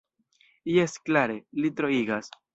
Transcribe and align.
Jes 0.77 0.95
klare, 1.11 1.37
li 1.61 1.73
troigas. 1.83 2.35